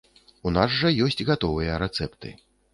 У 0.47 0.53
нас 0.55 0.73
жа 0.77 0.91
ёсць 1.09 1.27
гатовыя 1.29 1.79
рэцэпты. 1.87 2.37